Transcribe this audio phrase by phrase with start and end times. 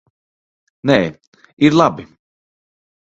[0.91, 0.97] Nē,
[1.69, 2.07] ir labi.